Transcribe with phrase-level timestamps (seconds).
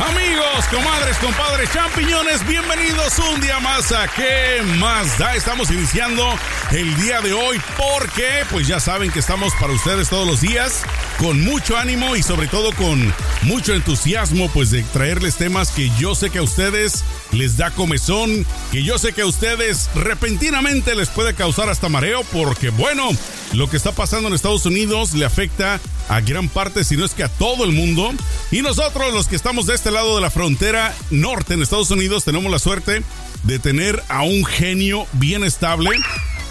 [0.00, 5.34] Amigos, comadres, compadres, champiñones, bienvenidos un día más a ¿Qué más da?
[5.34, 6.24] Estamos iniciando
[6.70, 10.84] el día de hoy porque, pues ya saben que estamos para ustedes todos los días
[11.18, 13.12] con mucho ánimo y sobre todo con
[13.42, 17.02] mucho entusiasmo, pues de traerles temas que yo sé que a ustedes
[17.32, 22.22] les da comezón, que yo sé que a ustedes repentinamente les puede causar hasta mareo,
[22.32, 23.10] porque bueno,
[23.52, 27.12] lo que está pasando en Estados Unidos le afecta a gran parte, si no es
[27.12, 28.12] que a todo el mundo.
[28.50, 32.24] Y nosotros, los que estamos de este lado de la frontera norte en Estados Unidos,
[32.24, 33.02] tenemos la suerte
[33.44, 35.90] de tener a un genio bien estable,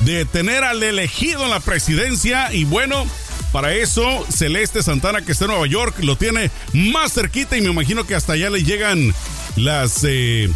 [0.02, 3.06] de tener al elegido en la presidencia y bueno,
[3.52, 7.70] para eso, Celeste Santana, que está en Nueva York, lo tiene más cerquita y me
[7.70, 9.14] imagino que hasta allá le llegan
[9.56, 10.04] las...
[10.04, 10.50] Eh,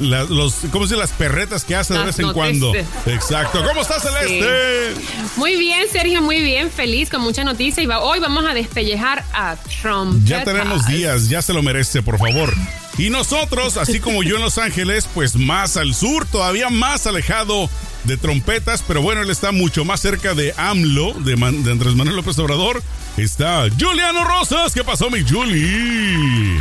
[0.00, 2.72] los, ¿cómo se Las perretas que hace de vez en cuando.
[3.06, 3.64] Exacto.
[3.66, 4.94] ¿Cómo estás, Celeste?
[5.36, 6.70] Muy bien, Sergio, muy bien.
[6.70, 7.82] Feliz, con mucha noticia.
[7.82, 10.24] Y hoy vamos a despellejar a Trump.
[10.24, 12.54] Ya tenemos días, ya se lo merece, por favor.
[12.98, 17.70] Y nosotros, así como yo en Los Ángeles, pues más al sur, todavía más alejado
[18.02, 22.16] de trompetas, pero bueno, él está mucho más cerca de AMLO, de, de Andrés Manuel
[22.16, 22.82] López Obrador.
[23.16, 24.72] Está Juliano Rosas.
[24.72, 26.58] ¿Qué pasó, mi Juli?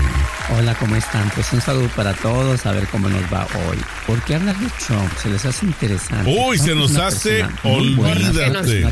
[0.57, 1.29] Hola, ¿cómo están?
[1.35, 3.77] Pues un saludo para todos, a ver cómo nos va hoy.
[4.05, 5.11] ¿Por qué hablar de Trump?
[5.21, 6.29] Se les hace interesante.
[6.29, 8.83] Uy, se nos hace, olvídate.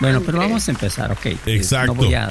[0.00, 1.26] Bueno, pero vamos a empezar, ok.
[1.46, 1.94] Exacto.
[1.94, 2.30] No voy a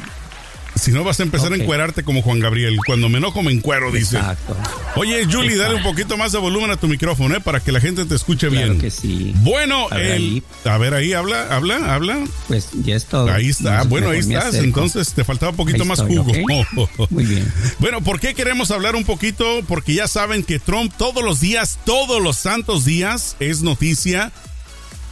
[0.77, 2.77] si no vas a empezar a encuerarte como Juan Gabriel.
[2.85, 4.17] Cuando me enojo me encuero, dice.
[4.17, 4.55] Exacto.
[4.95, 7.41] Oye, Julie, dale un poquito más de volumen a tu micrófono, ¿eh?
[7.41, 8.81] Para que la gente te escuche claro bien.
[8.81, 9.33] que sí.
[9.37, 10.43] Bueno, a ver, ahí.
[10.65, 12.23] a ver ahí, habla, habla, habla.
[12.47, 13.31] Pues ya es todo.
[13.31, 13.83] Ahí está.
[13.83, 14.55] bueno, ahí estás.
[14.55, 16.25] Entonces te faltaba un poquito más jugo.
[17.09, 17.51] Muy bien.
[17.79, 19.61] Bueno, ¿por qué queremos hablar un poquito?
[19.67, 24.31] Porque ya saben que Trump todos los días, todos los santos días, es noticia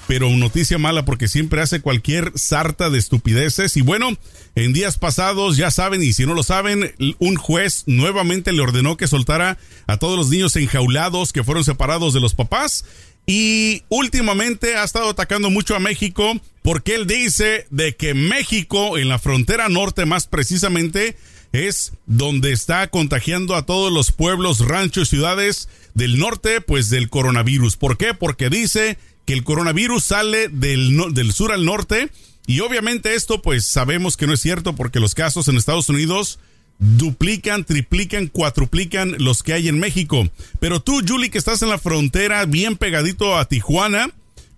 [0.07, 3.75] pero noticia mala porque siempre hace cualquier sarta de estupideces.
[3.77, 4.17] Y bueno,
[4.55, 8.97] en días pasados, ya saben, y si no lo saben, un juez nuevamente le ordenó
[8.97, 9.57] que soltara
[9.87, 12.85] a todos los niños enjaulados que fueron separados de los papás.
[13.27, 19.09] Y últimamente ha estado atacando mucho a México porque él dice de que México, en
[19.09, 21.17] la frontera norte más precisamente,
[21.51, 27.77] es donde está contagiando a todos los pueblos, ranchos, ciudades del norte, pues del coronavirus.
[27.77, 28.13] ¿Por qué?
[28.13, 32.09] Porque dice que el coronavirus sale del, sur al norte
[32.47, 36.39] y obviamente esto pues sabemos que no es cierto porque los casos en Estados Unidos
[36.77, 40.29] duplican, triplican, cuatruplican los que hay en México.
[40.59, 44.09] Pero tú, Julie, que estás en la frontera bien pegadito a Tijuana,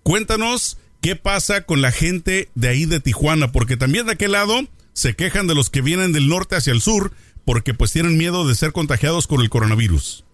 [0.04, 4.68] cuéntanos qué pasa con la gente de ahí de Tijuana, porque también de aquel lado
[4.94, 7.14] se quejan de los que vienen del norte hacia el sur
[7.46, 10.26] porque pues tienen miedo de ser contagiados con el coronavirus.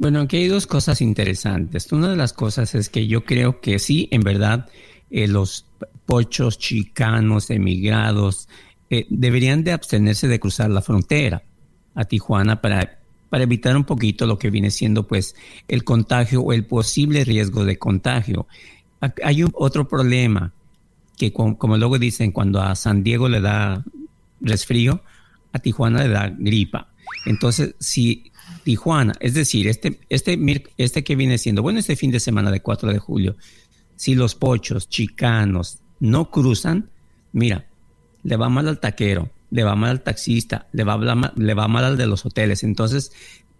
[0.00, 1.92] Bueno, aquí hay dos cosas interesantes.
[1.92, 4.66] Una de las cosas es que yo creo que sí, en verdad,
[5.10, 5.66] eh, los
[6.06, 8.48] pochos chicanos, emigrados,
[8.88, 11.42] eh, deberían de abstenerse de cruzar la frontera
[11.94, 15.36] a Tijuana para, para evitar un poquito lo que viene siendo pues
[15.68, 18.46] el contagio o el posible riesgo de contagio.
[19.22, 20.54] Hay un, otro problema
[21.18, 23.84] que como luego dicen, cuando a San Diego le da
[24.40, 25.02] resfrío,
[25.52, 26.88] a Tijuana le da gripa.
[27.26, 28.29] Entonces, si
[28.64, 30.38] Tijuana, es decir, este, este,
[30.76, 33.36] este que viene siendo, bueno, este fin de semana de 4 de julio,
[33.96, 36.90] si los pochos chicanos no cruzan,
[37.32, 37.66] mira,
[38.22, 41.68] le va mal al taquero, le va mal al taxista, le va, mal, le va
[41.68, 42.62] mal al de los hoteles.
[42.62, 43.12] Entonces,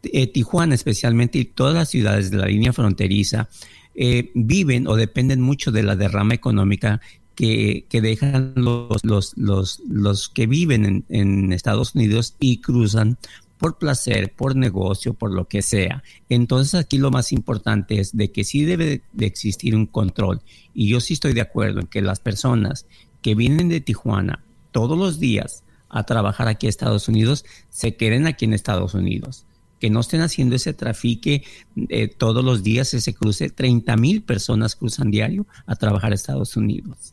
[0.02, 3.48] eh, Tijuana especialmente y todas las ciudades de la línea fronteriza
[3.94, 7.00] eh, viven o dependen mucho de la derrama económica
[7.34, 13.16] que, dejan los, los, los, los, que viven en, en Estados Unidos y cruzan
[13.60, 16.02] por placer, por negocio, por lo que sea.
[16.30, 20.40] Entonces aquí lo más importante es de que sí debe de existir un control.
[20.72, 22.86] Y yo sí estoy de acuerdo en que las personas
[23.20, 24.42] que vienen de Tijuana
[24.72, 29.44] todos los días a trabajar aquí a Estados Unidos se queden aquí en Estados Unidos.
[29.78, 31.44] Que no estén haciendo ese trafique
[31.90, 33.50] eh, todos los días, ese cruce.
[33.50, 37.12] 30 mil personas cruzan diario a trabajar a Estados Unidos.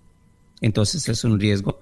[0.61, 1.81] Entonces es un riesgo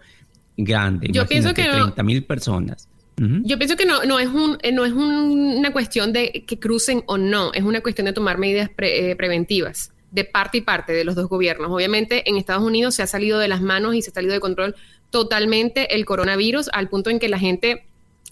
[0.58, 1.10] grande.
[1.12, 2.88] Yo pienso que 30 mil personas.
[3.18, 7.04] Yo pienso que no, no es, un, eh, no es una cuestión de que crucen
[7.08, 9.92] o no, es una cuestión de tomar medidas eh, preventivas.
[10.12, 11.70] de parte y parte de los dos gobiernos.
[11.72, 14.40] Obviamente en Estados Unidos se ha salido de las manos y se ha salido de
[14.40, 14.76] control
[15.10, 17.86] totalmente el coronavirus al punto en que la gente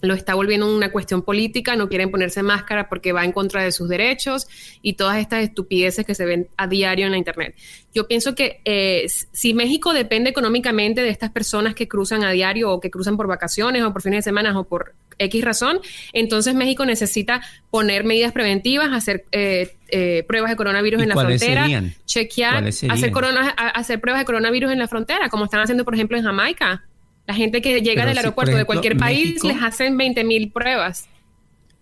[0.04, 3.72] lo está volviendo una cuestión política, no quieren ponerse máscara porque va en contra de
[3.72, 4.46] sus derechos
[4.82, 7.54] y todas estas estupideces que se ven a diario en la Internet.
[7.94, 12.70] Yo pienso que eh, si México depende económicamente de estas personas que cruzan a diario
[12.70, 15.80] o que cruzan por vacaciones o por fines de semana o por X razón,
[16.12, 17.40] entonces México necesita
[17.70, 21.66] poner medidas preventivas, hacer eh, eh, pruebas de coronavirus en la frontera,
[22.04, 26.16] chequear, hacer, corona, hacer pruebas de coronavirus en la frontera, como están haciendo, por ejemplo,
[26.16, 26.84] en Jamaica.
[27.26, 31.08] La gente que llega del aeropuerto de cualquier país les hacen 20 mil pruebas.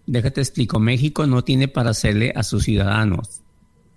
[0.06, 3.42] Déjate explico, México no tiene para hacerle a sus ciudadanos.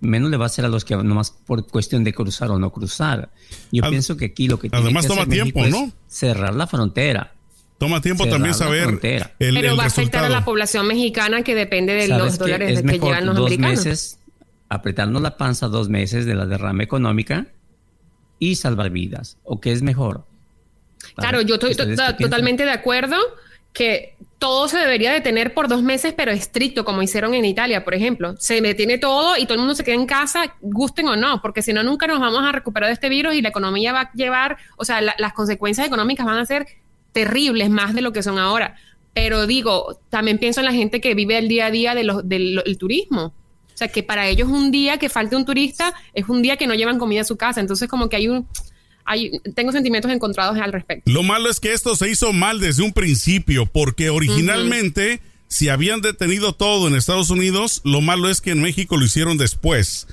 [0.00, 2.70] Menos le va a hacer a los que nomás por cuestión de cruzar o no
[2.70, 3.30] cruzar.
[3.72, 5.92] Yo pienso que aquí lo que tiene que toma tiempo, ¿no?
[6.06, 7.32] cerrar la frontera.
[7.78, 11.94] Toma tiempo también saber el, Pero va a afectar a la población mexicana que depende
[11.94, 14.18] de los dólares que llegan los dos meses,
[14.68, 17.48] apretarnos la panza dos meses de la derrama económica
[18.38, 19.38] y salvar vidas.
[19.44, 20.24] ¿O qué es mejor?
[21.14, 21.74] Claro, yo estoy
[22.18, 23.16] totalmente de acuerdo
[23.72, 27.94] que todo se debería detener por dos meses, pero estricto, como hicieron en Italia, por
[27.94, 28.34] ejemplo.
[28.38, 31.62] Se detiene todo y todo el mundo se queda en casa, gusten o no, porque
[31.62, 34.12] si no, nunca nos vamos a recuperar de este virus y la economía va a
[34.12, 36.66] llevar, o sea, las consecuencias económicas van a ser
[37.12, 38.76] terribles más de lo que son ahora.
[39.14, 42.78] Pero digo, también pienso en la gente que vive el día a día de del
[42.78, 43.34] turismo.
[43.76, 46.66] O sea, que para ellos un día que falte un turista es un día que
[46.66, 47.60] no llevan comida a su casa.
[47.60, 48.48] Entonces, como que hay un
[49.54, 51.10] tengo sentimientos encontrados al respecto.
[51.10, 56.00] Lo malo es que esto se hizo mal desde un principio, porque originalmente, si habían
[56.00, 60.08] detenido todo en Estados Unidos, lo malo es que en México lo hicieron después.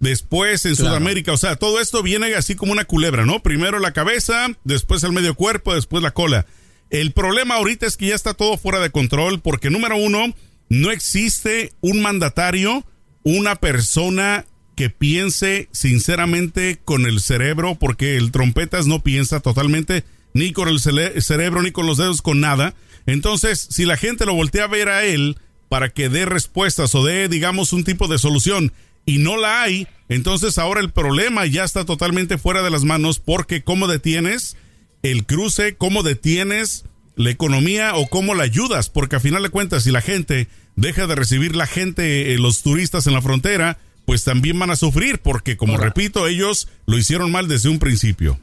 [0.00, 3.40] Después en Sudamérica, o sea, todo esto viene así como una culebra, ¿no?
[3.42, 6.46] Primero la cabeza, después el medio cuerpo, después la cola.
[6.90, 10.34] El problema ahorita es que ya está todo fuera de control porque número uno,
[10.68, 12.84] no existe un mandatario,
[13.24, 14.46] una persona
[14.78, 20.04] que piense sinceramente con el cerebro, porque el trompetas no piensa totalmente
[20.34, 22.76] ni con el cerebro, ni con los dedos, con nada.
[23.04, 25.36] Entonces, si la gente lo voltea a ver a él
[25.68, 28.72] para que dé respuestas o dé, digamos, un tipo de solución
[29.04, 33.18] y no la hay, entonces ahora el problema ya está totalmente fuera de las manos
[33.18, 34.56] porque cómo detienes
[35.02, 36.84] el cruce, cómo detienes
[37.16, 40.46] la economía o cómo la ayudas, porque a final de cuentas si la gente
[40.76, 44.76] deja de recibir la gente, eh, los turistas en la frontera, pues también van a
[44.76, 48.38] sufrir porque, como repito, ellos lo hicieron mal desde un principio.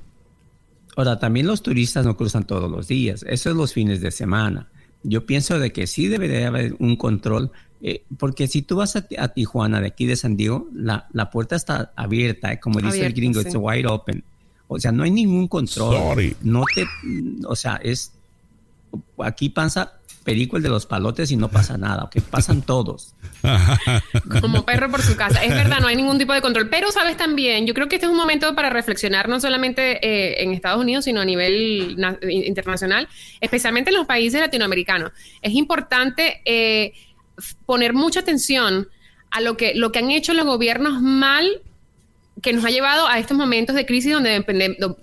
[0.96, 4.68] Ahora, también los turistas no cruzan todos los días, eso es los fines de semana.
[5.02, 7.50] Yo pienso de que sí debería haber un control,
[7.82, 11.56] eh, porque si tú vas a, Tijuana, de aquí de San Diego, la, la puerta
[11.56, 14.24] está abierta, eh, como dice el gringo, it's wide open.
[14.68, 16.36] O sea, no hay ningún control.
[16.44, 16.86] No te,
[17.48, 18.12] o sea, es,
[19.18, 19.95] aquí pasa
[20.26, 23.14] perico el de los palotes y no pasa nada, que pasan todos.
[24.42, 25.44] Como perro por su casa.
[25.44, 26.68] Es verdad, no hay ningún tipo de control.
[26.68, 30.44] Pero sabes también, yo creo que este es un momento para reflexionar no solamente eh,
[30.44, 31.96] en Estados Unidos, sino a nivel
[32.30, 33.08] internacional,
[33.40, 35.12] especialmente en los países latinoamericanos.
[35.44, 36.94] Es importante eh,
[37.66, 38.90] poner mucha atención
[39.30, 41.62] a lo que, lo que han hecho los gobiernos mal
[42.46, 44.46] que nos ha llevado a estos momentos de crisis donde,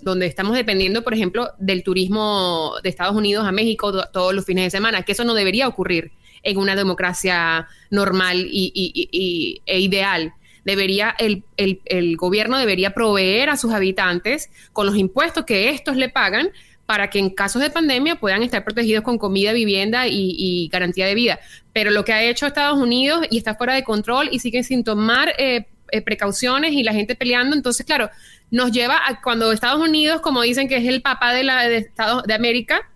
[0.01, 4.63] donde estamos dependiendo, por ejemplo, del turismo de Estados Unidos a México todos los fines
[4.63, 10.33] de semana, que eso no debería ocurrir en una democracia normal y, e ideal.
[10.63, 15.97] Debería, el, el, el gobierno debería proveer a sus habitantes con los impuestos que estos
[15.97, 16.49] le pagan
[16.85, 21.15] para que en casos de pandemia puedan estar protegidos con comida, vivienda y, garantía de
[21.15, 21.39] vida.
[21.73, 24.85] Pero lo que ha hecho Estados Unidos y está fuera de control y sigue sin
[24.85, 27.55] tomar eh, eh, precauciones y la gente peleando.
[27.55, 28.09] Entonces, claro,
[28.51, 31.77] nos lleva a cuando Estados Unidos, como dicen que es el papá de, la, de,
[31.77, 32.89] Estados, de América,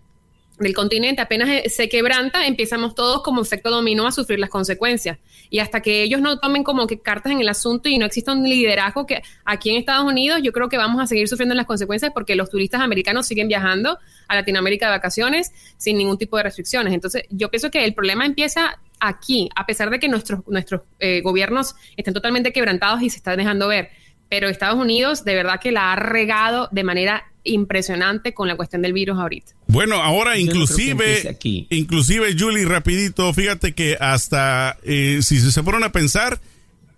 [0.60, 5.20] del continente, apenas eh, se quebranta, empezamos todos como efecto dominó a sufrir las consecuencias.
[5.50, 8.34] Y hasta que ellos no tomen como que cartas en el asunto y no exista
[8.34, 11.68] un liderazgo que aquí en Estados Unidos, yo creo que vamos a seguir sufriendo las
[11.68, 16.44] consecuencias porque los turistas americanos siguen viajando a Latinoamérica de vacaciones sin ningún tipo de
[16.44, 16.94] restricciones.
[16.94, 21.22] Entonces, yo pienso que el problema empieza aquí, a pesar de que nuestros, nuestros eh,
[21.22, 23.90] gobiernos estén totalmente quebrantados y se están dejando ver.
[24.30, 28.82] Pero Estados Unidos de verdad que la ha regado de manera impresionante con la cuestión
[28.82, 29.54] del virus ahorita.
[29.68, 31.38] Bueno, ahora inclusive,
[31.70, 36.40] inclusive Julie, rapidito, fíjate que hasta eh, si se ponen a pensar,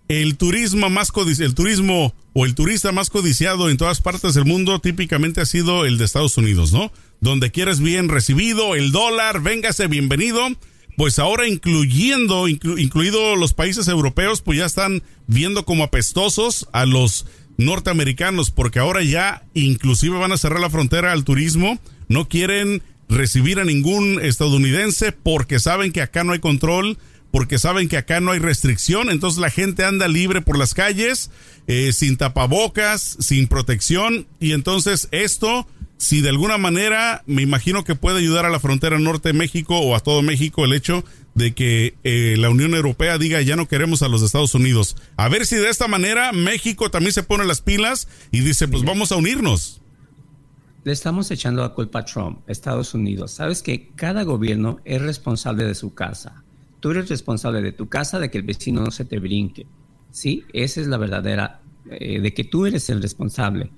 [0.08, 4.80] el turismo más el turismo o el turista más codiciado en todas partes del mundo
[4.80, 6.92] típicamente ha sido el de Estados Unidos, ¿no?
[7.20, 10.48] Donde quieres bien recibido, el dólar, véngase bienvenido
[10.96, 17.26] pues ahora incluyendo, incluido los países europeos, pues ya están viendo como apestosos a los
[17.56, 21.78] norteamericanos, porque ahora ya inclusive van a cerrar la frontera al turismo,
[22.08, 26.96] no quieren recibir a ningún estadounidense porque saben que acá no hay control,
[27.30, 31.30] porque saben que acá no hay restricción, entonces la gente anda libre por las calles,
[31.66, 35.66] eh, sin tapabocas, sin protección, y entonces esto,
[36.00, 39.78] si de alguna manera, me imagino que puede ayudar a la frontera norte de México
[39.78, 41.04] o a todo México el hecho
[41.34, 44.96] de que eh, la Unión Europea diga ya no queremos a los Estados Unidos.
[45.18, 48.82] A ver si de esta manera México también se pone las pilas y dice, pues
[48.82, 49.82] vamos a unirnos.
[50.84, 53.32] Le estamos echando la culpa a Trump, Estados Unidos.
[53.32, 56.44] Sabes que cada gobierno es responsable de su casa.
[56.80, 59.66] Tú eres responsable de tu casa, de que el vecino no se te brinque.
[60.12, 63.70] Sí, esa es la verdadera, eh, de que tú eres el responsable.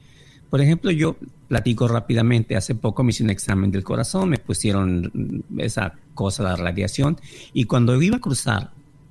[0.52, 1.17] Por ejemplo, yo
[1.52, 6.56] platico rápidamente, hace poco me hice un examen del corazón, me pusieron esa cosa, la
[6.56, 7.21] radiación,
[7.52, 8.71] y cuando iba a cruzar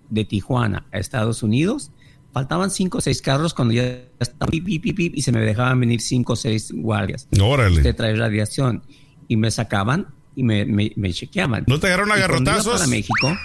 [0.10, 1.91] de Tijuana a Estados Unidos,
[2.33, 6.36] faltaban cinco o seis carros cuando ya estaba y se me dejaban venir cinco o
[6.36, 7.27] seis guardias.
[7.39, 7.83] Órale.
[7.83, 8.81] Te trae radiación.
[9.27, 11.65] Y me sacaban y me, me, me chequeaban.
[11.67, 12.74] ¿No te agarraron a garrotazos?
[12.74, 13.38] Para México,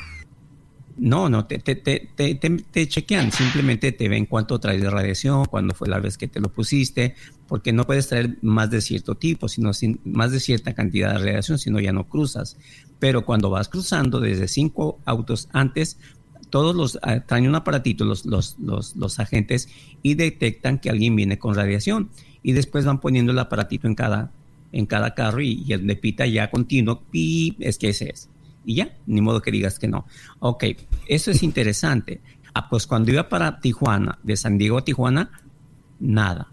[0.98, 5.74] no, no, te, te, te, te, chequean, simplemente te ven cuánto traes de radiación, cuándo
[5.74, 7.14] fue la vez que te lo pusiste,
[7.48, 11.18] porque no puedes traer más de cierto tipo, sino sin, más de cierta cantidad de
[11.18, 12.56] radiación, si no ya no cruzas.
[12.98, 15.98] Pero cuando vas cruzando desde cinco autos antes,
[16.48, 19.68] todos los ah, traen un aparatito los, los, los, los, agentes
[20.02, 22.08] y detectan que alguien viene con radiación
[22.42, 24.30] y después van poniendo el aparatito en cada,
[24.72, 28.30] en cada carro y, el de pita ya continuo, pi, es que ese es
[28.66, 30.06] y ya, ni modo que digas que no.
[30.40, 30.64] Ok,
[31.06, 32.20] eso es interesante.
[32.52, 35.30] Ah, pues cuando iba para Tijuana, de San Diego a Tijuana,
[36.00, 36.48] nada.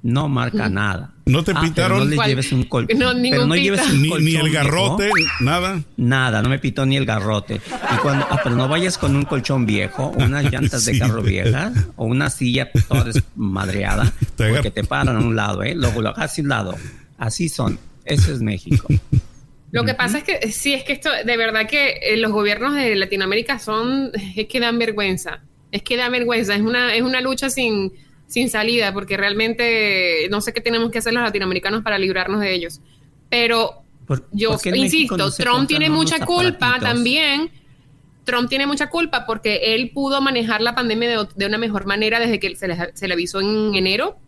[0.00, 1.12] No marca nada.
[1.26, 1.98] ¿No te ah, pintaron?
[1.98, 2.98] Pero no le lleves un colchón.
[2.98, 5.30] No, pero no lleves un ni, colchón, ni el garrote, viejo.
[5.40, 5.82] nada.
[5.96, 7.56] Nada, no me pitó ni el garrote.
[7.56, 11.20] Y cuando, ah, pero no vayas con un colchón viejo, unas llantas Sí, de carro
[11.22, 15.74] viejas, o una silla toda desmadreada, porque te paran a un lado, ¿eh?
[15.74, 16.76] Luego lo hagas a un lado.
[17.18, 17.78] Así son.
[18.04, 18.86] Eso es México.
[19.70, 22.32] Lo que pasa es que eh, sí, es que esto, de verdad que eh, los
[22.32, 27.02] gobiernos de Latinoamérica son, es que dan vergüenza, es que dan vergüenza, es una, es
[27.02, 27.92] una lucha sin,
[28.26, 32.54] sin salida, porque realmente no sé qué tenemos que hacer los latinoamericanos para librarnos de
[32.54, 32.80] ellos.
[33.28, 36.88] Pero Por- yo insisto, no Trump tiene mucha culpa aparatitos.
[36.88, 37.50] también.
[38.24, 42.20] Trump tiene mucha culpa porque él pudo manejar la pandemia de, de una mejor manera
[42.20, 44.18] desde que se le, se le avisó en enero.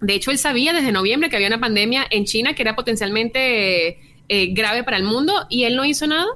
[0.00, 3.98] De hecho, él sabía desde noviembre que había una pandemia en China que era potencialmente
[4.32, 6.28] eh, grave para el mundo y él no hizo nada.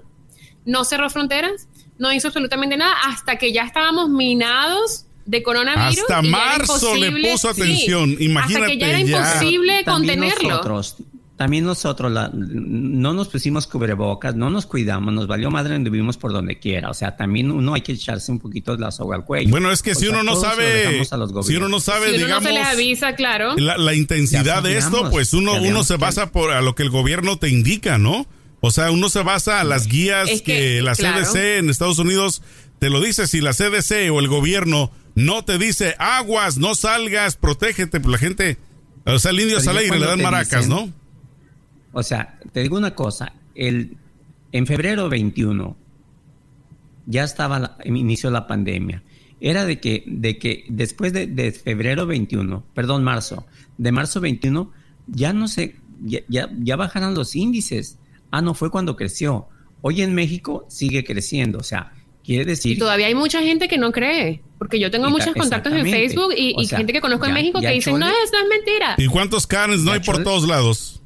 [0.64, 6.00] No cerró fronteras, no hizo absolutamente nada hasta que ya estábamos minados de coronavirus.
[6.00, 9.04] Hasta marzo le puso sí, atención, Hasta imagínate que ya era ya.
[9.04, 10.48] imposible También contenerlo.
[10.48, 10.96] Nosotros,
[11.36, 16.32] también nosotros la- no nos pusimos cubrebocas, no nos cuidamos, nos valió madre, anduvimos por
[16.32, 16.90] donde quiera.
[16.90, 19.50] O sea, también uno hay que echarse un poquito de la soga al cuello.
[19.50, 20.82] Bueno, es que O si sea, uno no todo se lo sabe,
[21.44, 23.56] si uno no sabe, si uno digamos, no se les avisa, claro.
[23.56, 26.84] la, la intensidad de esto, pues uno, uno se que- basa por a lo que
[26.84, 28.26] el gobierno te indica, ¿no?
[28.60, 31.22] O sea, uno se basa a las guías Es que, que, la claro.
[31.24, 32.40] CDC en Estados Unidos
[32.78, 33.26] te lo dice.
[33.26, 38.18] Si la CDC o el gobierno no te dice aguas, no salgas, protégete, pues la
[38.18, 38.56] gente,
[39.04, 40.92] o sea, el indio Pero sale y le dan maracas, dicen- ¿no?
[41.94, 43.96] O sea, te digo una cosa, el,
[44.52, 45.76] en febrero 21
[47.06, 49.02] ya estaba, la, inició la pandemia.
[49.40, 53.46] Era de que, de que después de, de febrero 21, perdón, marzo,
[53.78, 54.72] de marzo 21,
[55.06, 57.98] ya no sé, ya, ya, ya bajaron los índices.
[58.30, 59.46] Ah, no, fue cuando creció.
[59.82, 61.92] Hoy en México sigue creciendo, o sea,
[62.24, 62.72] quiere decir...
[62.72, 65.86] Y todavía hay mucha gente que no cree, porque yo tengo muchos contactos en.
[65.88, 68.36] Facebook y, O y sea, gente que conozco en México que dicen, Chole- no, eso
[68.42, 68.94] es mentira.
[68.98, 71.02] ¿Y cuántos Karens no hay por todos lados?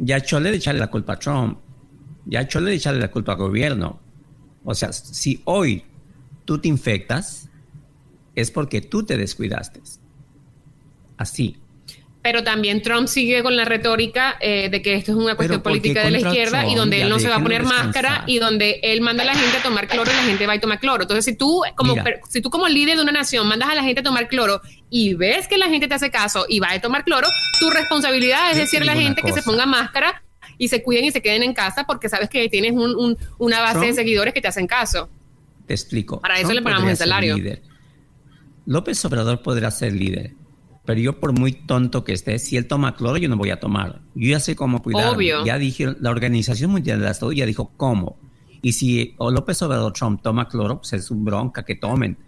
[0.00, 1.58] Ya chole de echarle la culpa a Trump,
[2.24, 4.00] ya chole de echarle la culpa al gobierno.
[4.64, 5.84] O sea, si hoy
[6.44, 7.48] tú te infectas,
[8.34, 9.80] es porque tú te descuidaste.
[11.16, 11.56] Así.
[12.22, 16.04] Pero también Trump sigue con la retórica eh, de que esto es una cuestión política
[16.04, 17.86] de la izquierda y donde él no se va a poner descansar.
[17.86, 20.54] máscara y donde él manda a la gente a tomar cloro y la gente va
[20.54, 21.02] y toma cloro.
[21.02, 22.20] Entonces, si tú como Mira.
[22.28, 25.14] si tú como líder de una nación mandas a la gente a tomar cloro y
[25.14, 27.28] ves que la gente te hace caso y va a tomar cloro,
[27.60, 30.22] tu responsabilidad es Yo decirle a la gente que se ponga máscara
[30.58, 33.60] y se cuiden y se queden en casa porque sabes que tienes un- un- una
[33.60, 35.08] base de seguidores que te hacen caso.
[35.66, 36.20] Te explico.
[36.20, 37.36] Para eso Trump le pagamos el salario.
[37.36, 37.62] líder.
[38.66, 40.34] López Obrador podrá ser líder,
[40.84, 43.58] pero yo por muy tonto que esté, si él toma cloro, yo no voy a
[43.60, 44.00] tomar.
[44.14, 45.14] Yo ya sé cómo cuidar.
[45.14, 45.44] Obvio.
[45.44, 48.18] Ya dije, la Organización Mundial de la Salud ya dijo cómo.
[48.62, 52.18] Y si López Obrador Trump toma cloro, pues es un bronca que tomen.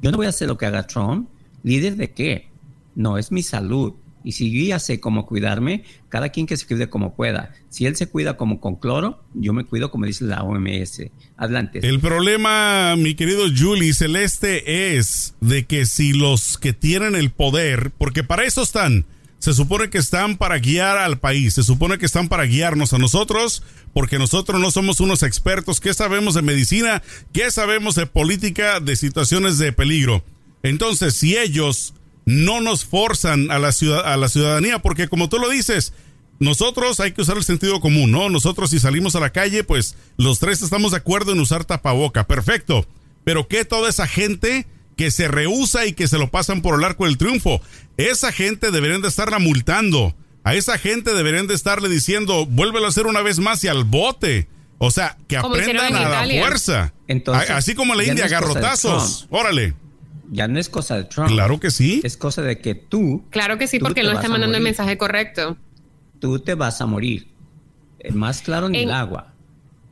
[0.00, 1.28] Yo no voy a hacer lo que haga Trump.
[1.62, 2.48] ¿Líder de qué?
[2.94, 3.94] No, es mi salud.
[4.22, 7.54] Y si yo ya sé cómo cuidarme, cada quien que se cuide como pueda.
[7.70, 11.02] Si él se cuida como con cloro, yo me cuido como dice la OMS.
[11.36, 11.80] Adelante.
[11.82, 17.92] El problema, mi querido Julie Celeste, es de que si los que tienen el poder,
[17.96, 19.06] porque para eso están,
[19.38, 22.98] se supone que están para guiar al país, se supone que están para guiarnos a
[22.98, 23.62] nosotros,
[23.94, 25.80] porque nosotros no somos unos expertos.
[25.80, 27.02] ¿Qué sabemos de medicina?
[27.32, 30.22] ¿Qué sabemos de política, de situaciones de peligro?
[30.62, 31.94] Entonces, si ellos
[32.26, 35.92] no nos forzan a la, ciudad, a la ciudadanía, porque como tú lo dices,
[36.38, 38.30] nosotros hay que usar el sentido común, ¿no?
[38.30, 42.26] Nosotros si salimos a la calle, pues los tres estamos de acuerdo en usar tapaboca,
[42.26, 42.86] perfecto.
[43.24, 44.66] Pero ¿qué toda esa gente
[45.00, 47.62] que se rehúsa y que se lo pasan por el arco del triunfo.
[47.96, 50.14] Esa gente deberían de estarla multando.
[50.44, 53.84] A esa gente deberían de estarle diciendo, vuélvelo a hacer una vez más y al
[53.84, 54.46] bote.
[54.76, 56.92] O sea, que aprendan a la fuerza.
[57.48, 59.26] Así como la India, garrotazos.
[59.30, 59.72] Órale.
[60.30, 61.28] Ya no es cosa de Trump.
[61.28, 62.00] Claro que sí.
[62.04, 63.24] Es cosa de que tú.
[63.30, 65.56] Claro que sí, porque no está mandando el mensaje correcto.
[66.20, 67.28] Tú te vas a morir.
[68.12, 69.34] Más claro ni el agua.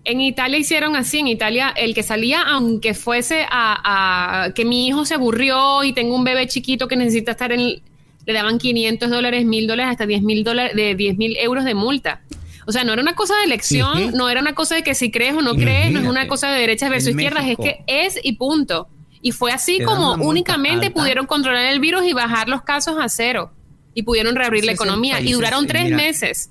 [0.04, 5.04] En Italia hicieron así, en Italia el que salía, aunque fuese a, que mi hijo
[5.04, 7.82] se aburrió y tengo un bebé chiquito que necesita estar en,
[8.24, 11.74] le daban 500 dólares, 1000 dólares, hasta 10 mil dólares, de 10 mil euros de
[11.74, 12.22] multa.
[12.66, 15.10] O sea, no era una cosa de elección, no era una cosa de que si
[15.10, 18.20] crees o no crees, no es una cosa de derechas versus izquierdas, es que es
[18.22, 18.88] y punto.
[19.20, 23.52] Y fue así como únicamente pudieron controlar el virus y bajar los casos a cero.
[23.94, 25.20] Y pudieron reabrir la economía.
[25.20, 26.50] Y duraron tres meses.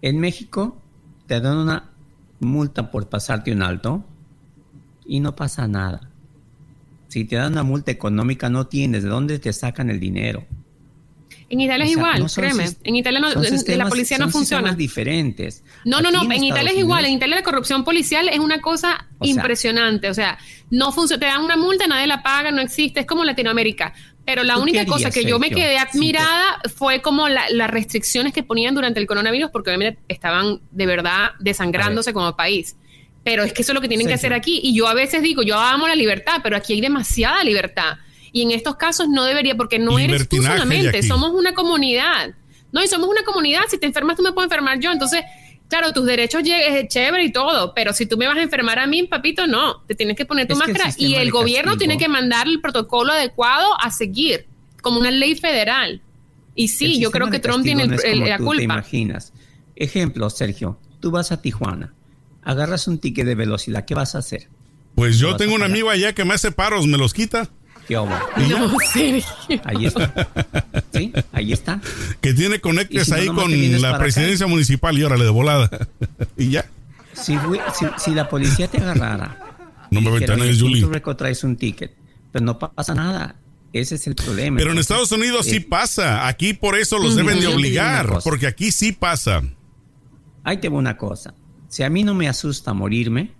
[0.00, 0.76] En México
[1.26, 1.90] te dan una
[2.40, 4.04] multa por pasarte un alto
[5.06, 6.10] y no pasa nada.
[7.08, 10.44] Si te dan una multa económica, no tienes de dónde te sacan el dinero.
[11.52, 12.64] En Italia es igual, créeme.
[12.82, 14.72] En Italia no, la policía no funciona.
[14.72, 15.62] diferentes.
[15.84, 16.22] No, no, no.
[16.22, 17.04] En, Italia es igual.
[17.04, 20.08] En Italia la corrupción policial es una cosa impresionante.
[20.08, 20.38] o sea,
[20.70, 21.20] no funciona.
[21.20, 23.00] Te dan una multa, nadie la paga, no existe.
[23.00, 23.92] Es como Latinoamérica.
[24.24, 28.74] Pero la única cosa que yo me quedé admirada fue como las restricciones que ponían
[28.74, 32.76] durante el coronavirus, porque obviamente estaban de verdad desangrándose como país.
[33.24, 34.58] Pero es que eso es lo que tienen que hacer aquí.
[34.64, 37.98] Y yo a veces digo, yo amo la libertad, pero aquí hay demasiada libertad.
[38.32, 42.34] Y en estos casos no debería, porque no eres tú solamente, somos una comunidad.
[42.72, 43.62] No, y somos una comunidad.
[43.68, 44.90] Si te enfermas, tú me puedes enfermar yo.
[44.90, 45.22] Entonces,
[45.72, 48.86] Claro, tus derechos es chévere y todo, pero si tú me vas a enfermar a
[48.86, 52.46] mí, papito, no, te tienes que poner tu máscara y el gobierno tiene que mandar
[52.46, 54.44] el protocolo adecuado a seguir,
[54.82, 56.02] como una ley federal.
[56.54, 58.56] Y sí, yo creo que Trump tiene la culpa.
[58.58, 59.32] Te imaginas.
[59.74, 61.94] Ejemplo, Sergio, tú vas a Tijuana,
[62.42, 64.50] agarras un ticket de velocidad, ¿qué vas a hacer?
[64.94, 67.48] Pues yo tengo un amigo allá que me hace paros, me los quita.
[67.88, 68.70] No,
[69.64, 70.12] Ahí está.
[70.92, 71.80] Sí, ahí está.
[72.20, 75.70] Que tiene conectes ahí con la presidencia municipal y órale de volada.
[76.36, 76.64] y ya.
[77.12, 77.36] Si,
[77.98, 79.38] si, la policía te agarrara.
[79.90, 80.82] No me ventanes, Julie.
[80.82, 81.94] Tú traes un ticket,
[82.32, 83.36] pero no pasa nada.
[83.72, 84.58] Ese es el problema.
[84.58, 86.26] Pero en Estados Unidos sí pasa.
[86.26, 89.42] Aquí por eso los deben de obligar, porque aquí sí pasa.
[90.44, 91.34] Ahí tengo una cosa.
[91.68, 93.32] Si a mí no me asusta morirme,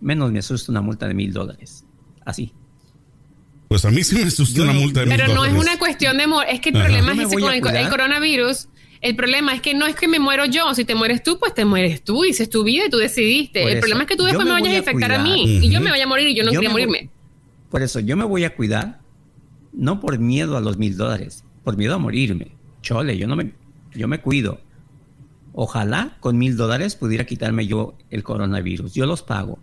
[0.00, 1.84] menos me asusta una multa de mil dólares.
[2.24, 2.52] Así.
[3.70, 6.24] Pues a mí sí me asustó una multa de Pero no es una cuestión de...
[6.48, 8.66] Es que el problema es con el, coronavirus.
[9.00, 10.74] El problema es que no es que me muero yo.
[10.74, 12.24] Si te mueres tú, pues te mueres tú.
[12.24, 13.62] Y es tu vida y tú decidiste.
[13.62, 15.60] el problema es que tú después me, vayas a infectar a, mí.
[15.62, 17.10] Y yo me vaya a morir y yo no quería morirme.
[17.70, 19.02] por eso yo me voy a cuidar.
[19.72, 21.44] No por miedo a los mil dólares.
[21.62, 22.56] Por miedo a morirme.
[22.82, 23.52] Chole, yo no me...
[23.94, 24.60] Yo me cuido.
[25.52, 28.94] Ojalá con mil dólares pudiera quitarme yo el coronavirus.
[28.94, 29.60] Yo los pago.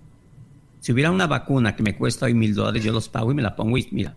[0.80, 3.42] Si hubiera una vacuna que me cuesta hoy mil dólares, yo los pago y me
[3.42, 4.16] la pongo y mira.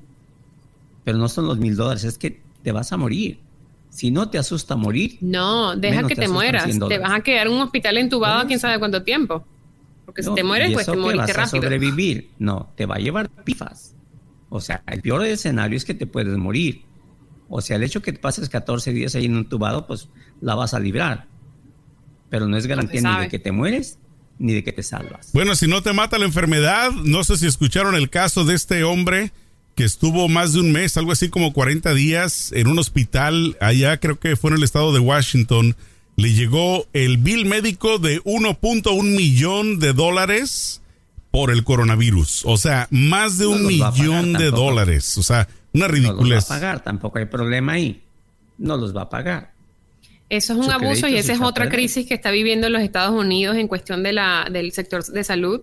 [1.05, 3.41] Pero no son los mil dólares, es que te vas a morir.
[3.89, 5.19] Si no te asusta morir.
[5.21, 6.67] No, deja que te, mueras.
[6.89, 9.45] Te vas a quedar en un hospital entubado quién sabe cuánto tiempo.
[10.07, 12.31] Porque si te mueres, pues te moriste A sobrevivir.
[12.39, 13.95] No, te va a llevar pifas.
[14.49, 16.83] O sea, el peor escenario es que te puedes morir.
[17.49, 20.09] O sea, el hecho que te pases 14 días ahí en un entubado, pues
[20.41, 21.27] la vas a librar.
[22.29, 23.99] Pero no es garantía ni de que te mueres
[24.41, 25.31] ni de que te salvas.
[25.33, 28.83] Bueno, si no te mata la enfermedad, no sé si escucharon el caso de este
[28.83, 29.33] hombre
[29.77, 33.99] que estuvo más de un mes, algo así como 40 días en un hospital allá,
[33.99, 35.77] creo que fue en el estado de Washington.
[36.17, 40.81] Le llegó el bill médico de 1.1 millón de dólares
[41.31, 42.43] por el coronavirus.
[42.47, 45.19] O sea, más de un millón de dólares.
[45.19, 46.19] O sea, una ridiculez.
[46.19, 48.03] No los va a pagar, tampoco hay problema ahí.
[48.59, 49.53] No los va a pagar.
[50.31, 53.57] Eso es un abuso y esa es otra crisis que está viviendo los Estados Unidos
[53.57, 55.63] en cuestión de la, del sector de salud,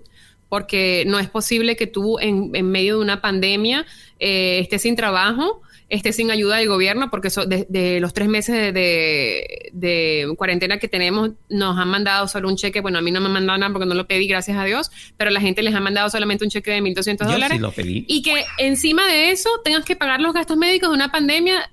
[0.50, 3.86] porque no es posible que tú en, medio de una pandemia
[4.20, 10.34] eh, estés sin trabajo, estés sin ayuda del gobierno, porque de, los tres meses de,
[10.38, 13.34] cuarentena que tenemos nos han mandado solo un cheque, bueno, a mí no me han
[13.34, 16.10] mandado nada porque no lo pedí, gracias a Dios, pero la gente les ha mandado
[16.10, 17.62] solamente un cheque de 1.200 dólares.
[17.78, 21.70] Y que encima de eso tengas que pagar los gastos médicos de una pandemia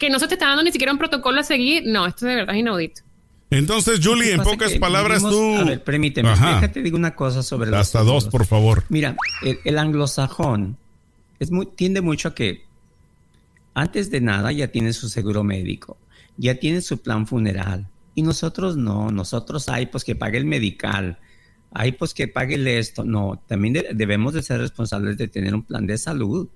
[0.00, 1.84] que no se te está dando ni siquiera un protocolo a seguir.
[1.86, 3.02] No, esto de verdad es inaudito.
[3.50, 5.56] Entonces, Julie, en pocas palabras tú...
[5.56, 7.74] A ver, permíteme, déjate digo una cosa sobre...
[7.76, 8.84] Hasta dos, por favor.
[8.88, 9.16] Mira,
[9.64, 10.78] el, anglosajón
[11.38, 12.64] es muy, tiende mucho a que
[13.74, 15.98] antes de nada ya tiene su seguro médico,
[16.36, 17.88] ya tiene su plan funeral.
[18.14, 21.18] Y nosotros no, nosotros hay pues que pague el medical,
[21.72, 23.04] hay pues que pague esto.
[23.04, 26.48] No, también de- debemos de ser responsables de tener un plan de salud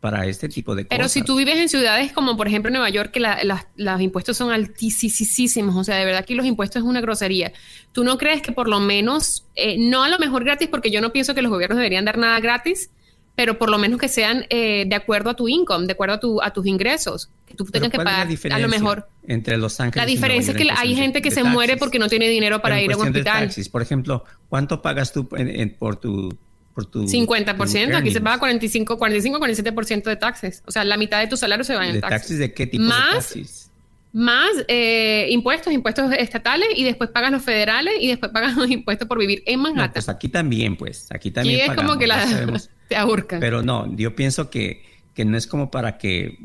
[0.00, 0.96] para este tipo de cosas.
[0.96, 4.00] Pero si tú vives en ciudades como por ejemplo Nueva York, que la- las- los
[4.00, 7.52] impuestos son altísimos, o sea, de verdad que los impuestos es una grosería.
[7.92, 11.00] ¿Tú no crees que por lo menos, eh, no a lo mejor gratis, porque yo
[11.00, 12.90] no pienso que los gobiernos deberían dar nada gratis,
[13.34, 16.20] pero por lo menos que sean eh, de acuerdo a tu income, de acuerdo a,
[16.20, 18.68] tu, a tus ingresos, que tú tengas que ¿cuál es la pagar a lo diferencia
[18.68, 19.08] mejor.
[19.28, 21.72] entre Los Ángeles La y Nueva diferencia es que York hay gente que se muere
[21.74, 21.80] taxis?
[21.80, 23.40] porque no tiene dinero para ir a un hospital.
[23.44, 26.36] taxis, por ejemplo, ¿cuánto pagas tú en- en- por tu
[26.78, 30.62] por tu 50%, aquí se paga 45, 45, 47% de taxes.
[30.64, 32.20] O sea, la mitad de tu salario se va en ¿De taxes.
[32.20, 33.70] taxis de qué tipo Más de taxis?
[34.12, 39.08] más eh, impuestos, impuestos estatales y después pagas los federales y después pagas los impuestos
[39.08, 39.92] por vivir en No, Manhattan.
[39.94, 42.24] pues aquí también, pues, aquí y también es pagamos, como que la
[42.88, 43.40] te ahorcan.
[43.40, 44.82] Pero no, yo pienso que,
[45.14, 46.38] que no es como para que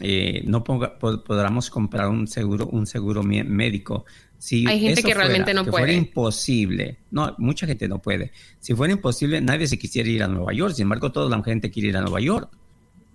[0.00, 4.06] eh, no podamos comprar un seguro, un seguro mé- médico.
[4.44, 5.84] Si Hay gente eso que realmente fuera- no que puede.
[5.84, 6.98] Fuera imposible.
[7.10, 8.30] No, mucha gente no puede.
[8.60, 10.74] Si fuera imposible, nadie se quisiera ir a Nueva York.
[10.74, 12.50] Sin embargo, toda la gente quiere ir a Nueva York.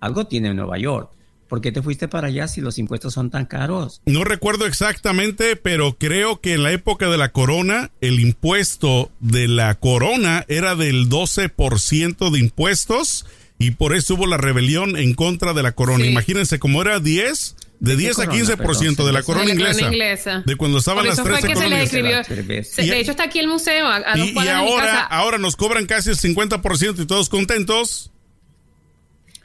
[0.00, 1.12] Algo tiene Nueva York.
[1.46, 4.02] ¿Por qué te fuiste para allá si los impuestos son tan caros?
[4.06, 9.46] No recuerdo exactamente, pero creo que en la época de la corona, el impuesto de
[9.46, 13.24] la corona era del 12% de impuestos
[13.56, 16.02] y por eso hubo la rebelión en contra de la corona.
[16.04, 16.10] Sí.
[16.10, 18.44] Imagínense, como era 10, de ¿De qué 10 a corona?
[18.44, 19.72] 15% de la Perdón, corona De la inglesa.
[19.80, 20.42] corona inglesa.
[20.44, 22.24] De cuando estaban las eso fue 13 que se les escribió.
[22.64, 25.00] Se- de hecho, está aquí el museo, a, a dos Y, de mi ahora, casa.
[25.06, 28.12] ahora nos cobran casi el 50% y todos contentos.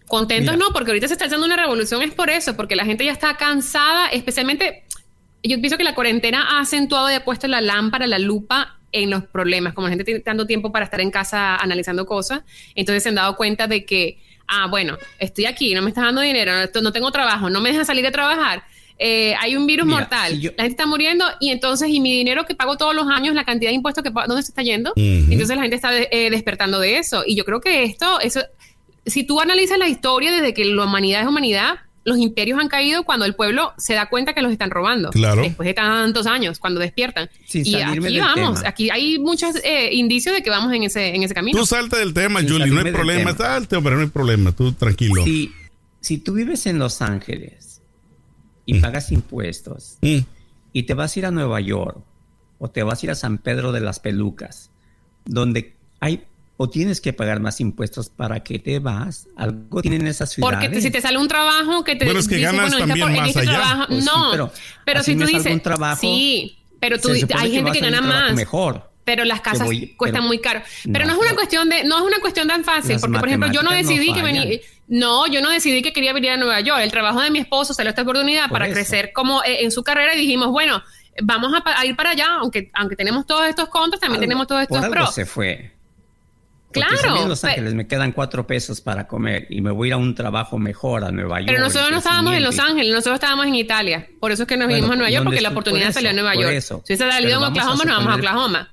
[0.08, 0.66] Contentos Mira.
[0.68, 3.12] no, porque ahorita se está haciendo una revolución, es por eso, porque la gente ya
[3.12, 4.84] está cansada, especialmente,
[5.44, 9.10] yo pienso que la cuarentena ha acentuado y ha puesto la lámpara, la lupa en
[9.10, 12.42] los problemas, como la gente tiene tanto tiempo para estar en casa analizando cosas,
[12.76, 16.22] entonces se han dado cuenta de que, ah, bueno, estoy aquí, no me estás dando
[16.22, 18.64] dinero, no, tengo trabajo, no me dejas salir a trabajar,
[18.98, 22.00] eh, hay un virus Mira, mortal, si yo- la gente está muriendo y entonces, y
[22.00, 24.52] mi dinero que pago todos los años, la cantidad de impuestos que pago, ¿dónde se
[24.52, 24.94] está yendo?
[24.96, 27.24] Entonces la gente está eh, despertando de eso.
[27.26, 28.42] Y yo creo que esto, eso,
[29.06, 31.76] si tú analizas la historia desde que la humanidad es humanidad,
[32.06, 35.10] los imperios han caído cuando el pueblo se da cuenta que los están robando.
[35.10, 35.42] Claro.
[35.42, 37.30] Después de tantos años, cuando despiertan.
[37.46, 38.70] Sin y aquí vamos, tema.
[38.70, 41.60] aquí hay muchos eh, indicios de que vamos en ese, en ese camino.
[41.60, 43.36] Tú salte del tema, Sin Julie, no hay problema.
[43.36, 44.52] Salte, hombre, no hay problema.
[44.52, 45.24] Tú tranquilo.
[45.24, 45.52] Si,
[46.00, 47.82] si tú vives en Los Ángeles
[48.68, 48.82] y Mm.
[48.82, 50.20] pagas impuestos Mm.
[50.74, 51.98] y te vas a ir a Nueva York
[52.60, 54.70] o te vas a ir a San Pedro de las Pelucas,
[55.26, 56.24] donde hay
[56.58, 60.58] o tienes que pagar más impuestos para que te vas, algo tienen esas ciudades.
[60.60, 63.14] Porque te- si te sale un trabajo que te Bueno, es que ganas está también
[63.14, 63.52] más este allá.
[63.52, 64.52] trabajo- Pues sí, no, pero
[64.86, 68.34] pero, si tú dices un trabajo, sí, pero tú hay gente que gana más.
[68.34, 68.90] mejor.
[69.04, 70.62] Pero las casas voy- cuestan pero- muy caro.
[70.92, 73.20] Pero no, No, es una pero- cuestión de, no es una cuestión tan fácil, porque
[73.20, 76.38] por ejemplo, yo no decidí que venir, no, yo no decidí que quería venir a
[76.38, 76.80] Nueva York.
[76.82, 78.74] El trabajo de mi esposo salió esta oportunidad Por para eso.
[78.76, 80.82] crecer como eh, en su carrera y dijimos, bueno,
[81.22, 84.28] vamos a, pa- a ir para allá, aunque aunque tenemos todos estos contras, también Algo-
[84.30, 85.14] tenemos todos estos por algo pros.
[85.14, 85.72] se fue.
[86.76, 89.88] Porque Claro, si en Los Ángeles me quedan cuatro pesos para comer y me voy
[89.88, 91.48] a ir a un trabajo mejor a Nueva York.
[91.52, 94.08] Pero nosotros no estábamos en Los Ángeles, nosotros estábamos en Italia.
[94.20, 95.94] Por eso es que nos Bueno, vinimos a Nueva York, ¿dónde porque la oportunidad Por
[95.94, 96.56] salió en eso, Nueva por York.
[96.56, 96.82] eso.
[96.86, 98.72] Si salido Pero en Oklahoma, nos vamos a Oklahoma.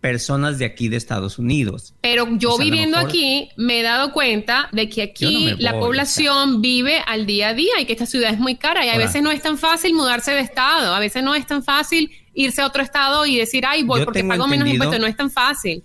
[0.00, 1.94] Personas de aquí de Estados Unidos.
[2.02, 5.54] Pero yo O sea, viviendo mejor- aquí me he dado cuenta de que no aquí
[5.58, 8.90] la población vive al día a día y que esta ciudad es muy cara y
[8.90, 12.10] a veces no es tan fácil mudarse de estado, a veces no es tan fácil
[12.34, 15.16] irse a otro estado y decir, ay, voy Yo porque pago menos impuestos, no es
[15.16, 15.82] tan fácil.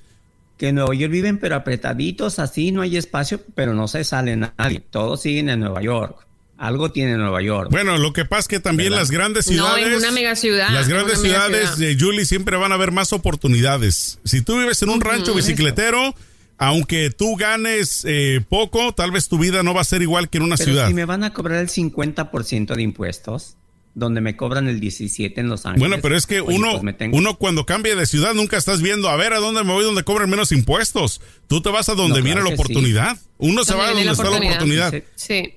[0.59, 4.35] Que en Nueva York viven pero apretaditos, así no hay espacio, pero no se sale
[4.35, 4.81] nadie.
[4.91, 6.27] Todos siguen en Nueva York.
[6.57, 7.69] Algo tiene Nueva York.
[7.71, 9.03] Bueno, lo que pasa es que también ¿Verdad?
[9.03, 9.87] las grandes No, ciudades.
[9.87, 11.87] es una megaciudad, Las es grandes ciudades, megaciudad.
[11.89, 14.19] de Julie, siempre van a haber más oportunidades.
[14.25, 16.13] Si tú vives en un rancho bicicletero,
[16.57, 20.39] aunque tú ganes eh, poco, tal vez tu vida no va a ser igual que
[20.39, 20.87] en una pero ciudad.
[20.89, 23.55] si me van a cobrar el 50% de impuestos,
[23.95, 25.79] donde me cobran el 17% en Los Ángeles.
[25.87, 28.55] Bueno, pero es que oye, uno, pues me tengo- uno cuando cambia de ciudad nunca
[28.57, 31.21] estás viendo a ver a dónde me voy donde cobran menos impuestos.
[31.47, 32.61] Tú te vas a donde No, viene claro la sí.
[32.61, 33.17] oportunidad.
[33.37, 34.93] Uno se va a donde la está la oportunidad.
[35.15, 35.53] Sí.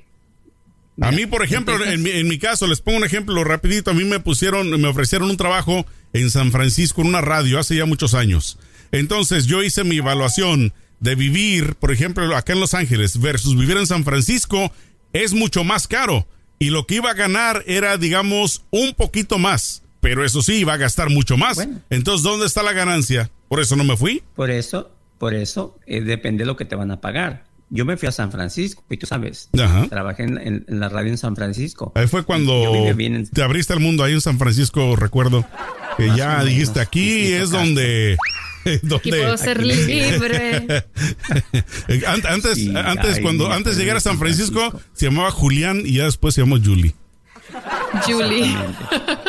[1.01, 3.91] A mí, por ejemplo, Entonces- en, mi, en mi caso, les pongo un ejemplo rapidito.
[3.91, 7.77] A mí me pusieron, me ofrecieron un trabajo en San Francisco en una radio hace
[7.77, 8.59] ya muchos años.
[8.93, 13.77] Entonces yo hice mi evaluación de vivir, por ejemplo, acá en Los Ángeles versus vivir
[13.79, 14.71] en San Francisco
[15.13, 16.27] es mucho más caro.
[16.63, 19.83] Y lo que iba a ganar era, digamos, un poquito más.
[20.01, 21.57] Pero eso sí, iba a gastar mucho más.
[21.57, 21.81] Bueno.
[21.91, 23.31] Entonces, ¿dónde está la ganancia?
[23.49, 24.23] Por eso no me fui.
[24.37, 27.45] Por eso, por eso eh, depende de lo que te van a pagar.
[27.71, 29.87] Yo me fui a San Francisco y tú sabes, Ajá.
[29.89, 31.91] trabajé en, en- en la radio en San Francisco.
[31.95, 32.53] Ahí fue cuando
[32.87, 35.45] en- te abriste al mundo ahí en San Francisco, recuerdo.
[35.97, 37.61] Que Más ya dijiste, aquí es Castro.
[38.97, 40.67] Aquí puedo ser libre.
[42.07, 44.89] An- antes, Sí, antes ay, cuando antes de llegar a San Francisco, Francisco.
[44.95, 46.95] se llamaba Julián y ya después se llamó Julie.
[48.07, 48.55] Julie.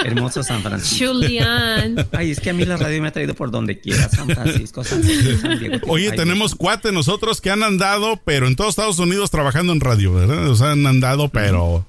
[0.05, 1.11] Hermoso San Francisco.
[1.13, 2.07] Julian.
[2.13, 4.83] Ay, es que a mí la radio me ha traído por donde quiera, San Francisco,
[4.83, 5.77] San, San Diego.
[5.87, 9.81] Oye, Ay, tenemos cuate nosotros que han andado, pero en todos Estados Unidos trabajando en
[9.81, 10.47] radio, ¿verdad?
[10.47, 11.85] O sea, han andado, pero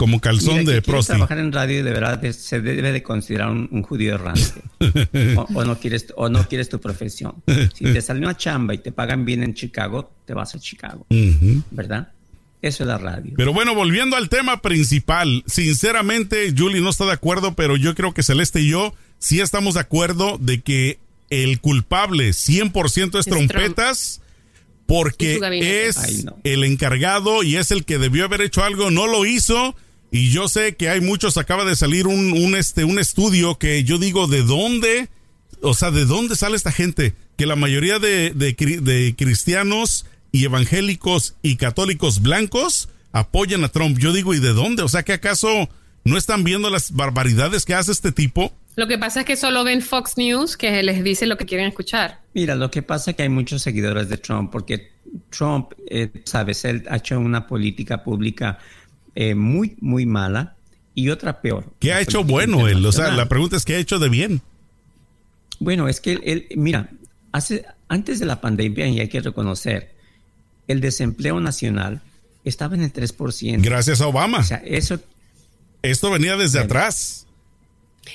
[0.00, 1.08] como calzón Mira, de prosti.
[1.12, 4.62] trabajar en radio de verdad se debe de considerar un, un judío errante.
[5.36, 7.34] o, o no quieres, o no quieres tu profesión.
[7.74, 11.06] Si te sale una chamba y te pagan bien en Chicago, te vas a Chicago.
[11.70, 12.08] ¿verdad?
[12.62, 13.34] Eso es la radio.
[13.36, 18.14] Pero bueno, volviendo al tema principal, sinceramente, Julie no está de acuerdo, pero yo creo
[18.14, 23.26] que Celeste y yo sí estamos de acuerdo de que el culpable 100% es Es
[23.26, 24.22] trompetas
[24.86, 26.38] porque es Ay, no.
[26.42, 29.76] el encargado y es el que debió haber hecho algo, no lo hizo.
[30.12, 33.84] Y yo sé que hay muchos, acaba de salir un, un, este, un estudio que
[33.84, 35.08] yo digo, ¿de dónde?
[35.62, 37.14] O sea, ¿de dónde sale esta gente?
[37.36, 43.68] Que la mayoría de, de cri- de cristianos y evangélicos y católicos blancos apoyan a
[43.68, 43.98] Trump.
[43.98, 44.82] Yo digo, ¿y de dónde?
[44.82, 45.68] O sea, ¿que acaso
[46.04, 48.52] no están viendo las barbaridades que hace este tipo?
[48.76, 51.66] Lo que pasa es que solo ven Fox News que les dice lo que quieren
[51.66, 52.20] escuchar.
[52.34, 54.92] Mira, lo que pasa es que hay muchos seguidores de Trump porque
[55.30, 58.58] Trump, eh, sabes, él ha hecho una política pública
[59.14, 60.56] eh, muy, muy mala
[60.94, 61.64] y otra peor.
[61.78, 62.84] ¿Qué ha hecho bueno él?
[62.84, 64.42] O sea, la pregunta es, ¿qué ha hecho de bien?
[65.58, 66.90] Bueno, es que él, él- mira,
[67.32, 69.94] hace, antes de la pandemia, y hay que reconocer,
[70.68, 72.00] el desempleo nacional
[72.44, 73.60] estaba en el 3%.
[73.62, 74.38] Gracias a Obama.
[74.38, 74.98] O sea, eso
[75.82, 76.66] Esto venía desde Bueno.
[76.74, 77.26] atrás.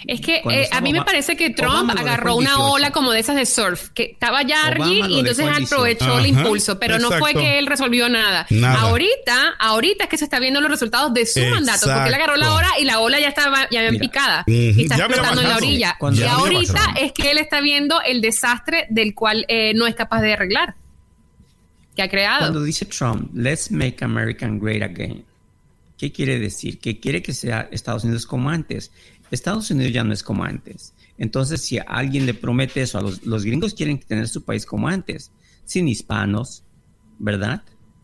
[0.05, 2.71] Es que eh, a mí me parece que Trump agarró una 18.
[2.71, 5.75] ola como de esas de surf, que estaba ya allí y entonces dejó en 18.
[5.75, 8.45] aprovechó el impulso, pero no fue que él resolvió nada.
[8.49, 8.81] Nada.
[8.81, 12.35] Ahorita, ahorita es que se está viendo los resultados de su mandato, porque él agarró
[12.35, 15.49] la ola y la ola ya estaba ya bien picada y está ya explotando en
[15.49, 15.95] la orilla.
[15.99, 19.95] Cuando y ahorita es que él está viendo el desastre del cual eh, no es
[19.95, 20.75] capaz de arreglar,
[21.95, 22.39] que ha creado.
[22.39, 25.25] Cuando dice Trump, let's make America great again,
[25.97, 26.79] ¿qué quiere decir?
[26.79, 28.91] Que quiere que sea Estados Unidos como antes.
[29.31, 30.93] Estados Unidos ya no es como antes.
[31.17, 34.87] Entonces, si alguien le promete eso a los, los gringos, quieren tener su país como
[34.87, 35.31] antes,
[35.63, 36.63] sin hispanos,
[37.19, 37.63] ¿verdad?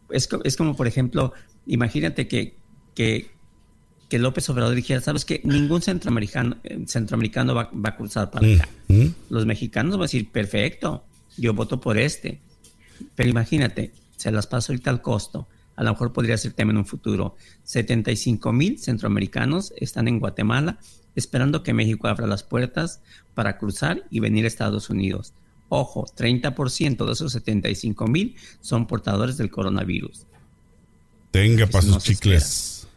[0.10, 1.34] Es, es como, por ejemplo,
[1.66, 2.56] imagínate que,
[2.96, 3.32] que,
[4.10, 5.42] que López Obrador dijera, ¿sabes qué?
[5.44, 8.70] Ningún centroamericano, eh, centroamericano va, va a cruzar para acá.
[8.88, 9.14] Ujú.
[9.30, 11.06] Los mexicanos van a decir, perfecto,
[11.38, 12.40] yo voto por este.
[13.16, 15.48] Pero imagínate, se las paso ahorita al costo.
[15.76, 17.36] A lo mejor podría ser tema en un futuro.
[17.64, 20.78] 75 mil centroamericanos están en Guatemala
[21.16, 23.02] esperando que México abra las puertas
[23.34, 25.34] para cruzar y venir a Estados Unidos.
[25.70, 30.26] Ojo, 30% de esos 75 mil son portadores del coronavirus.
[31.32, 32.88] Tenga Eso para sus no chicles.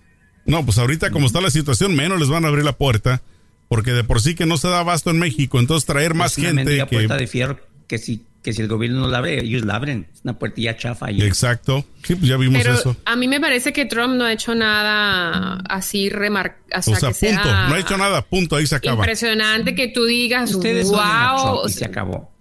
[0.44, 3.22] No, pues ahorita como está la situación, menos les van a abrir la puerta.
[3.68, 5.58] Porque de por sí que no se da abasto en México.
[5.58, 6.86] Entonces traer más gente que...
[6.86, 10.06] puerta de fierro que si, que si el gobierno no la abre, ellos la abren.
[10.12, 11.10] Es una puertilla chafa.
[11.10, 11.84] Y Exacto.
[12.02, 12.94] Sí, pues ya vimos Pero eso.
[13.06, 17.08] a mí me parece que Trump no ha hecho nada así remar o sea, sea,
[17.08, 17.48] que sea punto.
[17.68, 18.56] No ha hecho nada, punto.
[18.56, 18.96] Ahí se acaba.
[18.98, 21.66] Impresionante que tú digas, Ustedes wow.
[21.66, 22.33] y se acabó.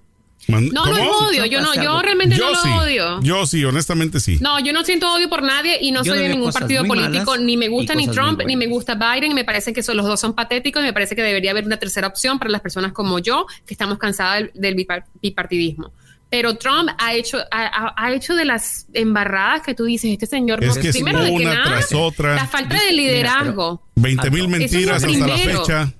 [0.47, 1.27] Man- No, no es ¿Cómo?
[1.27, 2.69] odio, yo no, yo realmente Yo no lo sí.
[2.69, 3.19] odio.
[3.21, 4.38] Yo sí, honestamente sí.
[4.41, 7.38] No, yo no siento odio por nadie y no Yo soy de ningún partido político,
[7.38, 10.06] ni me gusta ni Trump, ni me gusta Biden, y me parece que son, los
[10.06, 12.91] dos son patéticos y me parece que debería haber una tercera opción para las personas
[12.93, 15.93] como yo, que estamos cansadas del, del bipar- bipartidismo.
[16.29, 20.75] Pero Trump ha hecho, ha, hecho de las embarradas que tú dices, este señor Es
[20.75, 22.34] no, que es primero de que una nada, tras otra.
[22.34, 23.84] la falta de liderazgo.
[23.95, 25.93] 20 mil es mentiras hasta la fecha.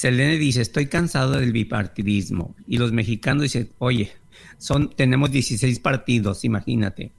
[0.00, 2.56] Selene dice, estoy cansado del bipartidismo.
[2.66, 4.10] Y los mexicanos dicen, oye,
[4.56, 7.12] son, tenemos 16 partidos, imagínate.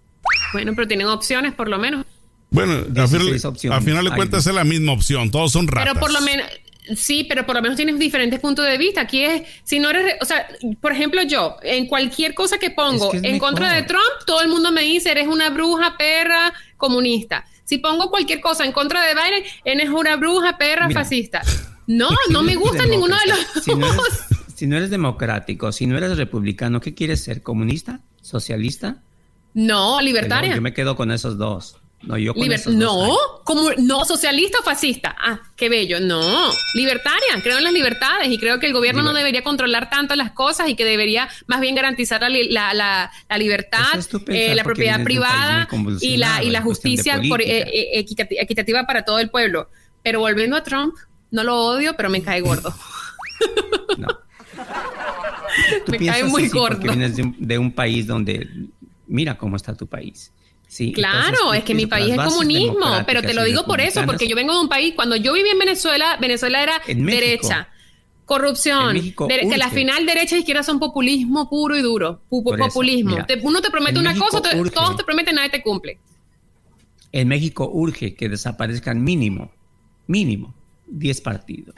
[0.52, 2.08] Bueno, pero tienen opciones por lo menos.
[2.50, 5.30] Bueno, a 16 final, a final de cuentas es la misma opción.
[5.30, 5.94] Todos son ratas.
[5.94, 6.48] Pero por lo menos,
[6.96, 9.02] sí, pero por lo menos tienes diferentes puntos de vista.
[9.02, 10.48] Aquí es, si no eres, re- o sea,
[10.82, 13.84] por ejemplo, yo, en cualquier cosa que pongo Es que es en contra de.
[13.84, 17.46] Trump, todo el mundo me dice, eres una bruja, perra, comunista.
[17.64, 21.00] Si pongo cualquier cosa en contra de Biden, eres una bruja, perra, Mira.
[21.00, 21.44] fascista.
[21.88, 24.04] No, no me gusta ninguno de los Si no, eres,
[24.56, 27.42] si no eres democrático, si no eres republicano, ¿qué quieres ser?
[27.42, 28.02] ¿Comunista?
[28.22, 29.02] ¿Socialista?
[29.54, 30.56] No, libertaria.
[30.56, 31.78] yo me quedo con esos dos.
[32.04, 33.18] No, yo con Liber- esos no, años.
[33.44, 35.16] como no socialista o fascista.
[35.24, 36.00] Ah, qué bello.
[36.00, 37.40] No, libertaria.
[37.44, 40.68] Creo en las libertades y creo que el gobierno no debería controlar tanto las cosas
[40.68, 45.04] y que debería más bien garantizar la, la, la- la libertad, es eh, la propiedad
[45.04, 45.68] privada
[46.02, 49.70] y la y la justicia por- eh, eh, equitati- equitativa para todo el pueblo.
[50.02, 50.96] Pero volviendo a Trump,
[51.32, 52.74] no lo odio, pero me cae gordo.
[53.98, 54.08] No.
[55.86, 56.80] Tú Me cae muy así porque gordo.
[56.82, 58.48] vienes de un, de un país donde
[59.08, 60.32] mira cómo está tu país.
[60.68, 64.06] Sí, Claro, entonces es que mi país es comunismo, pero te lo digo por eso,
[64.06, 67.26] porque yo vengo de un país, cuando yo viví en Venezuela, Venezuela era En México.
[67.26, 67.68] derecha.
[68.24, 68.96] Corrupción.
[68.96, 72.22] que la final derecha e izquierda son populismo puro y duro.
[72.30, 73.18] populismo.
[73.42, 76.00] uno te promete una cosa, todos te prometen, nadie te cumple.
[77.12, 79.52] En México urge que desaparezcan mínimo,
[80.08, 80.54] mínimo,
[80.92, 81.76] 10 partidos.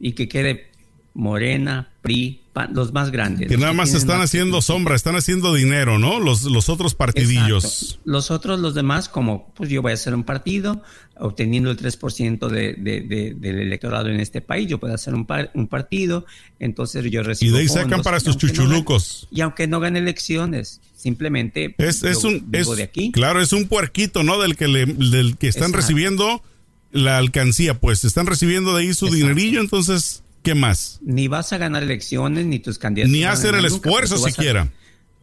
[0.00, 0.68] Y que quede
[1.14, 2.40] Morena, PRI,
[2.72, 3.48] los más grandes.
[3.48, 6.20] Que nada más están haciendo sombra, están haciendo dinero, ¿no?
[6.20, 7.98] Los, los otros partidillos.
[8.04, 10.82] Los otros, los demás, como pues yo voy a hacer un partido,
[11.16, 15.66] obteniendo el 3% de, de, del electorado en este país, yo puedo hacer un, un
[15.66, 16.24] partido,
[16.58, 17.50] entonces yo recibo.
[17.50, 19.28] Y de ahí sacan para sus chuchulucos.
[19.30, 23.12] y aunque no gane elecciones, simplemente es, es un es, de aquí.
[23.12, 24.40] Claro, es un puerquito, ¿no?
[24.40, 26.42] Del que le, del que están recibiendo
[26.90, 30.98] la alcancía, pues están recibiendo de ahí su dinerillo, entonces ¿Qué más?
[31.02, 33.12] Ni vas a ganar elecciones, ni tus candidatos.
[33.12, 34.68] Ni hacer el esfuerzo siquiera.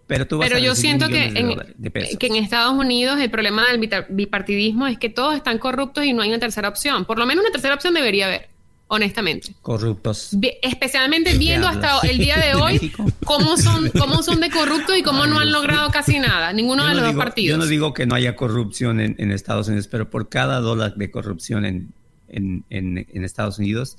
[0.08, 4.06] pero tú vas pero yo siento que en, que en Estados Unidos el problema del
[4.10, 7.06] bipartidismo es que todos están corruptos y no hay una tercera opción.
[7.06, 8.50] Por lo menos una tercera opción debería haber,
[8.88, 9.56] honestamente.
[9.62, 10.32] Corruptos.
[10.62, 12.92] especialmente viendo hasta el día de hoy
[13.24, 16.96] cómo son, cómo son de corruptos y cómo no han logrado casi nada, ninguno de
[16.96, 17.58] los dos partidos.
[17.58, 20.96] Yo no digo que no haya corrupción en, en, Estados Unidos, pero por cada dólar
[20.96, 21.94] de corrupción en,
[22.30, 23.98] en Estados Unidos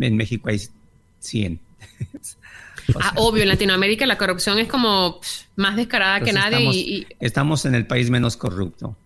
[0.00, 0.60] en México hay
[1.20, 1.60] 100.
[3.00, 5.20] ah, obvio, en Latinoamérica la corrupción es como
[5.56, 6.56] más descarada que nadie.
[6.56, 8.96] Estamos, y, estamos en el país menos corrupto.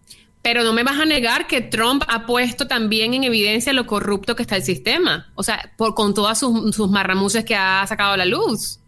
[0.42, 4.36] Pero no me vas a negar que Trump ha puesto también en evidencia lo corrupto
[4.36, 5.30] que está el sistema.
[5.34, 8.80] O sea, por, con todas sus, sus marramuces que ha sacado a la luz.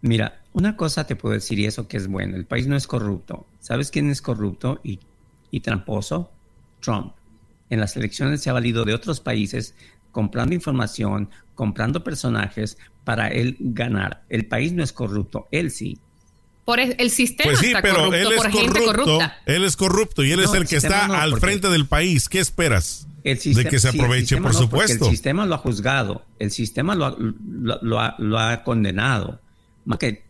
[0.00, 2.36] Mira, una cosa te puedo decir y eso que es bueno.
[2.36, 3.46] El país no es corrupto.
[3.60, 5.00] ¿Sabes quién es corrupto y,
[5.50, 6.30] y tramposo?
[6.80, 7.12] Trump.
[7.70, 9.74] En las elecciones se ha valido de otros países
[10.12, 14.22] comprando información, comprando personajes para él ganar.
[14.28, 15.98] El país no es corrupto, él sí.
[16.64, 19.38] Por el, sistema pues sí, está pero corrupto él es por gente corrupta.
[19.44, 22.28] Él es corrupto y él es el, que está al frente del país.
[22.28, 23.06] ¿Qué esperas?
[23.22, 25.06] de que se aproveche, por supuesto.
[25.06, 29.40] El sistema lo ha juzgado, el sistema lo ha, lo, ha, condenado.
[29.86, 30.24] Más que,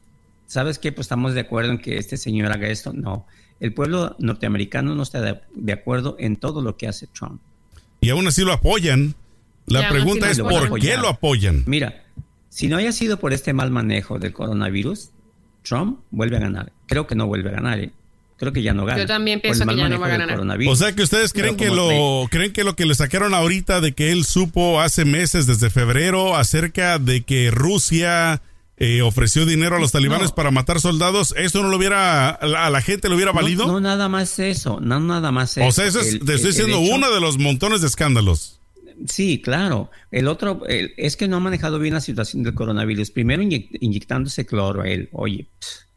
[0.46, 0.92] ¿sabes qué?
[0.92, 2.92] Pues estamos de acuerdo en que este señor haga esto.
[2.92, 3.26] No,
[3.58, 7.40] el pueblo norteamericano no está de acuerdo en todo lo que hace Trump.
[8.00, 9.14] Y aún así lo apoyan.
[9.66, 11.64] La pregunta es por qué lo apoyan.
[11.66, 12.04] Mira,
[12.48, 15.10] si no haya sido por este mal manejo del coronavirus,
[15.64, 16.72] Trump vuelve a ganar.
[16.86, 17.80] Creo que no vuelve a ganar.
[17.80, 17.90] ¿eh?
[18.36, 19.00] Creo que ya no gana.
[19.00, 20.40] Yo también pienso que ya no va a ganar.
[20.68, 23.92] O sea que ustedes creen que lo creen que lo que le sacaron ahorita de
[23.92, 28.42] que él supo hace meses desde febrero acerca de que Rusia
[28.76, 32.82] eh, ofreció dinero a los talibanes para matar soldados, ¿eso no lo hubiera, a la
[32.82, 33.66] gente le hubiera valido?
[33.66, 35.66] No, nada más eso, no nada más eso.
[35.66, 38.58] O sea, eso es, te estoy diciendo uno de los montones de escándalos.
[39.04, 39.90] Sí, claro.
[40.10, 43.10] El otro es que no ha manejado bien la situación del coronavirus.
[43.10, 45.10] Primero inyectándose cloro a él.
[45.12, 45.48] Oye,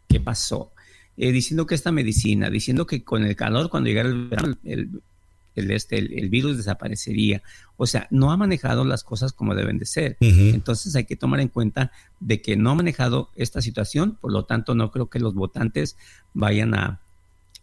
[0.07, 0.73] ¿qué pasó?
[1.15, 5.71] Eh, diciendo que esta medicina, diciendo que con el calor, cuando llegara el verano, el,
[5.71, 7.41] este, el, virus desaparecería.
[7.77, 10.17] O sea, no ha manejado las cosas como deben de ser.
[10.19, 14.45] Entonces hay que tomar en cuenta de que no ha manejado esta situación, por lo
[14.45, 15.97] tanto no creo que los votantes
[16.33, 17.01] vayan a,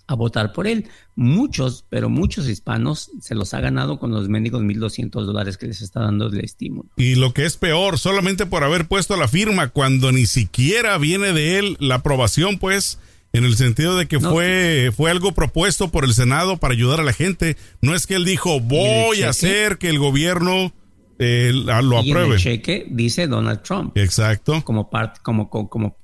[0.06, 0.88] a votar por él.
[1.16, 5.80] Muchos, pero muchos hispanos se los ha ganado con los mendigos 1.200 dólares que les
[5.80, 6.90] está dando el estímulo.
[6.96, 11.32] Y lo que es peor, solamente por haber puesto la firma cuando ni siquiera viene
[11.32, 12.98] de él la aprobación, pues,
[13.32, 17.04] en el sentido de que fue, fue algo propuesto por el Senado para ayudar a
[17.04, 17.56] la gente.
[17.80, 20.72] No es que él dijo, voy a hacer que el gobierno
[21.18, 22.27] eh, lo apruebe.
[22.27, 23.96] En el cheque dice Donald Trump.
[23.96, 24.62] Exacto.
[24.64, 25.96] Como parte, como, como, como,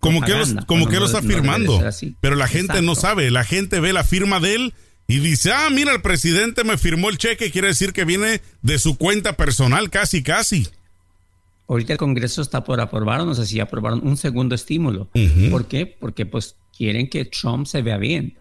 [0.00, 0.34] como que,
[0.66, 1.80] como que lo está firmando.
[2.20, 3.30] pero la gente no sabe.
[3.30, 4.74] La gente ve la firma de él
[5.06, 7.50] y dice, ah, mira, el presidente me firmó el cheque.
[7.50, 10.68] Quiere decir que viene de su cuenta personal, casi, casi.
[11.68, 15.08] Ahorita el Congreso está por aprobar, no sé si aprobaron un segundo estímulo.
[15.50, 15.86] ¿Por qué?
[15.86, 18.38] Porque pues quieren que Trump se vea bien.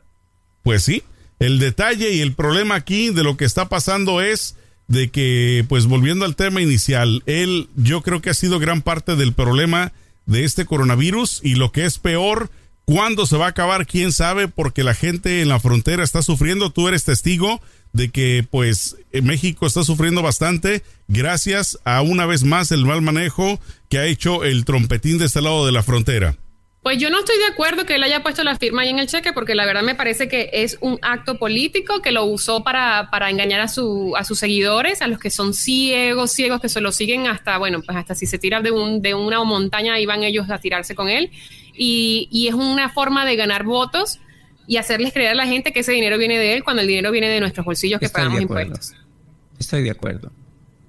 [0.64, 1.04] Pues sí.
[1.40, 4.58] El detalle y el problema aquí de lo que está pasando es
[4.90, 9.16] de que, pues volviendo al tema inicial, él yo creo que ha sido gran parte
[9.16, 9.94] del problema
[10.26, 12.50] de este coronavirus y lo que es peor,
[12.86, 16.72] cuándo se va a acabar, quién sabe, porque la gente en la frontera está sufriendo,
[16.72, 17.62] tú eres testigo
[17.94, 23.60] de que pues México está sufriendo bastante gracias a una vez más el mal manejo
[23.90, 26.36] que ha hecho el trompetín de este lado de la frontera.
[26.82, 29.08] Pues yo no estoy de acuerdo que él haya puesto la firma ahí en el
[29.08, 33.10] cheque, porque la verdad me parece que es un acto político que lo usó para,
[33.12, 36.80] para engañar a, su, a sus seguidores, a los que son ciegos, ciegos, que se
[36.80, 40.06] lo siguen hasta, bueno, pues hasta si se tira de, un, de una montaña, ahí
[40.06, 41.32] van ellos a tirarse con él.
[41.76, 44.20] Y, y es una forma de ganar votos
[44.66, 47.12] y hacerles creer a la gente que ese dinero viene de él cuando el dinero
[47.12, 48.94] viene de nuestros bolsillos que pagamos impuestos.
[49.60, 50.32] Estoy de acuerdo.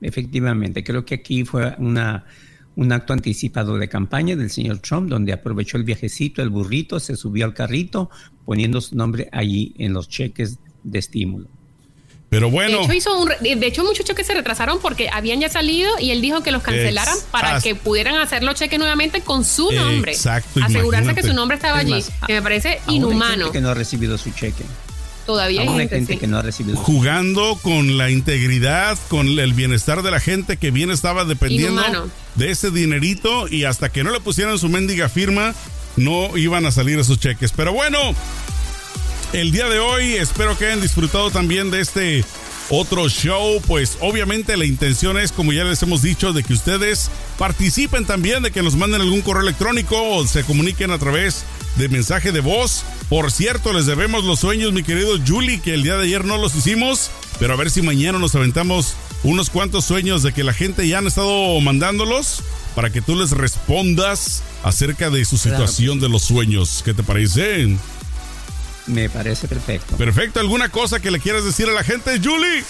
[0.00, 2.24] Efectivamente, creo que aquí fue una
[2.76, 7.16] un acto anticipado de campaña del señor Trump, donde aprovechó el viajecito, el burrito, se
[7.16, 8.10] subió al carrito,
[8.44, 11.48] poniendo su nombre allí en los cheques de estímulo.
[12.30, 12.78] Pero bueno.
[12.78, 16.12] De hecho, hizo un, de hecho, muchos cheques se retrasaron porque habían ya salido y
[16.12, 20.12] él dijo que los cancelaran para que pudieran hacer los cheques nuevamente con su nombre.
[20.12, 20.60] Exacto.
[20.62, 22.04] Asegurarse que su nombre estaba allí.
[22.26, 23.50] que me parece inhumano.
[23.50, 24.64] Que no ha recibido su cheque.
[25.26, 26.76] Todavía hay gente, que no ha recibido.
[26.76, 32.50] Jugando con la integridad, con el bienestar de la gente que bien estaba dependiendo de
[32.50, 35.54] ese dinerito y hasta que no le pusieran su mendiga firma,
[35.96, 37.52] no iban a salir esos cheques.
[37.52, 37.98] Pero bueno,
[39.32, 40.14] el día de hoy.
[40.14, 42.24] Espero que hayan disfrutado también de este
[42.70, 43.60] otro show.
[43.66, 48.42] Pues obviamente la intención es, como ya les hemos dicho, de que ustedes participen también,
[48.42, 51.44] de que nos manden algún correo electrónico o se comuniquen a través
[51.76, 52.84] de mensaje de voz.
[53.08, 56.38] Por cierto, les debemos los sueños, mi querido Julie, que el día de ayer no
[56.38, 60.52] los hicimos, pero a ver si mañana nos aventamos unos cuantos sueños de que la
[60.52, 62.42] gente ya han estado mandándolos
[62.74, 66.82] para que tú les respondas acerca de su situación de los sueños.
[66.84, 67.76] ¿Qué te parece?
[68.90, 69.96] Me parece perfecto.
[69.96, 70.40] Perfecto.
[70.40, 72.64] ¿Alguna cosa que le quieras decir a la gente, Julie?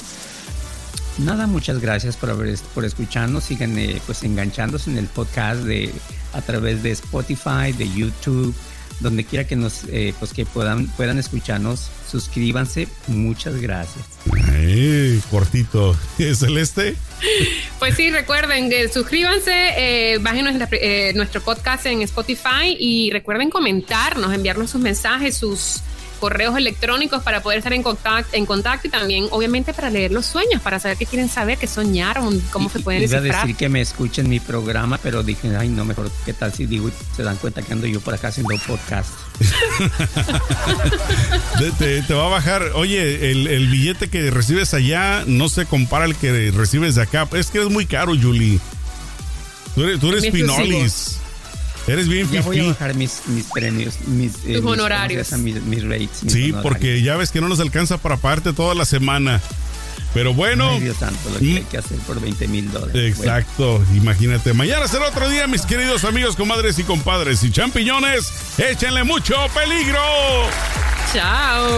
[1.19, 3.45] Nada, muchas gracias por haber por escucharnos.
[3.45, 5.93] Sigan eh, pues enganchándose en el podcast de
[6.33, 8.55] a través de Spotify, de YouTube,
[9.01, 11.91] donde quiera que nos eh, pues que puedan puedan escucharnos.
[12.11, 12.89] Suscríbanse.
[13.07, 14.05] Muchas gracias.
[14.53, 15.97] Ay, cortito.
[16.19, 16.97] Celeste.
[17.79, 20.47] Pues sí, recuerden, suscríbanse, eh, bajen
[21.15, 25.83] nuestro podcast en Spotify y recuerden comentarnos, enviarnos sus mensajes, sus
[26.21, 30.27] correos electrónicos para poder estar en contacto, en contacto y también, obviamente, para leer los
[30.27, 33.69] sueños, para saber qué quieren saber, qué soñaron, cómo se pueden Iba a decir que
[33.69, 37.37] me escuchen mi programa, pero dije, ay, no, mejor, ¿qué tal si digo se dan
[37.37, 39.11] cuenta que ando yo por acá haciendo podcast?
[41.79, 46.51] te, va a bajar, oye, el, billete que recibes allá no se compara al que
[46.51, 47.27] recibes de acá.
[47.33, 48.61] Es que es muy caro, Julie.
[49.75, 51.19] Tú eres, tú eres Pinolis.
[51.87, 55.33] Eres bien Ya voy a bajar mis, mis premios, mis, eh, honorarios.
[55.33, 56.23] Mis, rates.
[56.27, 59.41] sí, porque ya ves que no nos alcanza para pagarte toda la semana.
[60.13, 60.71] Pero bueno.
[60.71, 63.17] Ay, Dios santo, lo que hay que hacer por 20 mil dólares.
[63.19, 64.53] Exacto, imagínate.
[64.53, 67.45] Mañana será otro día, mis queridos amigos, comadres y compadres.
[67.45, 70.01] Y champiñones, échenle mucho peligro.
[71.13, 71.69] Chao.